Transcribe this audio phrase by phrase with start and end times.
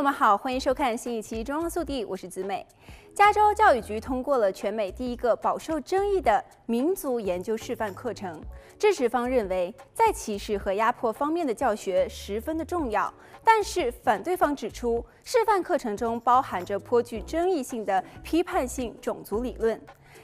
[0.00, 2.66] 朋友们好，欢迎收看新一期《中央速递》，我是子美。
[3.14, 8.42] 加州教育局通过了全美第一个饱受争议的民族研究示范课程。
[8.78, 13.12] 支持方认为，在歧视和压迫方面的教学十分的重要，
[13.44, 19.78] 但是反对方指出，示范课程中包含着颇具争议性的批判性种族理论。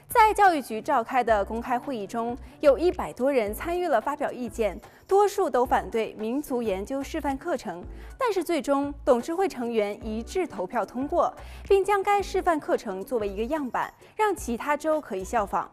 [0.07, 7.83] 在教育局召开的公开会议中，有一百多人参与了发表意见，多数都反对民族研究示范课程。
[8.17, 11.33] 但是最终，董事会成员一致投票通过，
[11.67, 15.69] 并将该示范课程作为一个样板，让其他州可以效仿。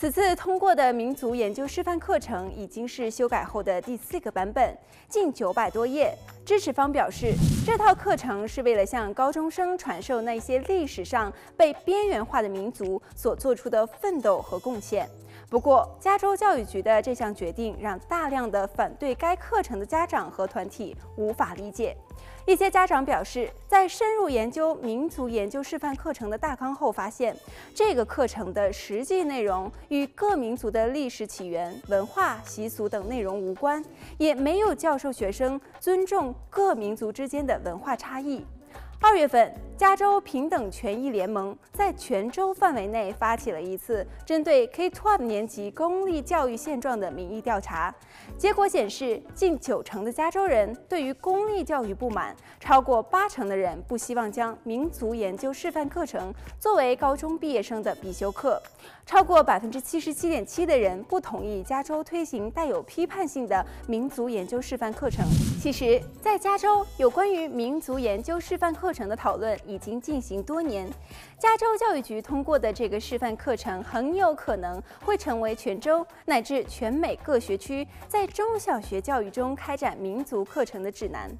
[0.00, 4.74] 此次通过的民族研究示范课程已经是修改后的第四个版本，
[5.10, 6.16] 近九百多页。
[6.42, 7.34] 支持方表示，
[7.66, 15.06] 这套课程是为了向高中生传授那些历史上被边缘化的民族所做出的奋斗和贡献。
[15.50, 21.96] 不过，加州教育局的这项决定让大量的反对该课程的家长和团体无法理解。
[22.46, 27.36] 一些家长表示，在深入研究民族研究示范课程的大纲后，发现
[27.74, 33.84] 这个课程的实际内容与各民族的历史起源、文化习俗等内容无关，
[34.18, 38.46] 也没有教授学生尊重各民族之间的文化差异。
[39.00, 47.94] 二月份，加州平等权益联盟在全州范围内发起了一次针对 K-12 年级公立教育现状的民意调查。
[48.36, 58.62] 结果显示，近九成的加州人对于公立教育不满，超过八成的人不希望将民族研究示范课程作为高中毕业生的必修课。
[59.06, 65.24] 超过百分之七十七点七的人不同意加州推行带有批判性的民族研究示范课程。
[65.58, 70.88] 其实，在加州有关于民族研究示范课课程的讨论已经进行多年，
[71.38, 81.30] 加州教育局通过的这个示范课程很有可能会成为全州乃至全美各学区在中小学教育中开展民族课程的指南。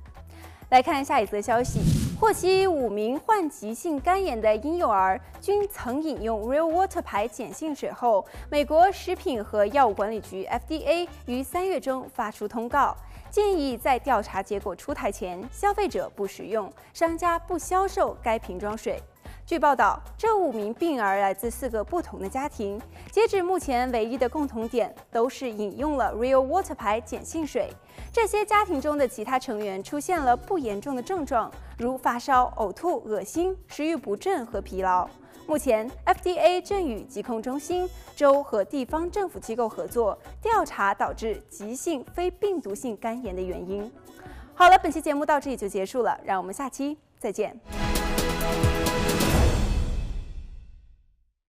[0.71, 1.81] 来看下一则消息，
[2.21, 12.95] 获悉五名患急性肝炎的婴幼儿均曾饮用 Real Water 牌碱性水后，美国食品和药物管理局 FDA 于三月中发出通告。
[13.31, 19.03] 建议在调查结果出台前，消费者不使用，商家不销售该瓶装水。
[19.51, 22.81] 据报道，这五名病儿来自四个不同的家庭，
[23.11, 27.69] 截止目前，唯一的共同点都是饮用了 Real Water 牌碱性水。
[28.13, 35.11] 这些家庭中的其他成员出现了不严重的症状，如发烧、呕吐、恶心、食欲不振和疲劳。
[35.49, 43.91] 目前，FDA 正与疾控中心、州和地方政府机构合作，调查导致急性非病毒性肝炎的原因。
[44.55, 47.59] 好了，本期节目到这里就结束了，让我们下期再见。